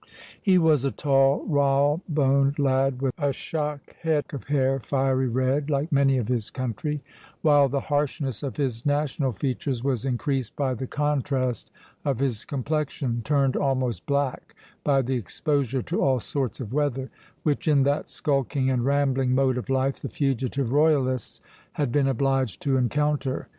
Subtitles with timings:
[0.41, 5.91] He was a tall, rawboned lad, with a shock head of hair, fiery red, like
[5.91, 7.03] many of his country,
[7.43, 11.69] while the harshness of his national features was increased by the contrast
[12.03, 17.11] of his complexion, turned almost black by the exposure to all sorts of weather,
[17.43, 21.41] which, in that skulking and rambling mode of life, the fugitive royalists
[21.73, 23.47] had been obliged to encounter.